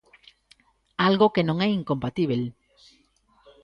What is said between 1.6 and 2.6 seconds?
é incompatíbel.